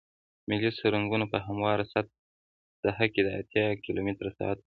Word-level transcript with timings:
ملي 0.49 0.69
سرکونه 0.79 1.25
په 1.31 1.37
همواره 1.47 1.85
ساحه 2.83 3.07
کې 3.13 3.21
د 3.23 3.29
اتیا 3.39 3.65
کیلومتره 3.83 4.29
سرعت 4.37 4.57
لري 4.57 4.59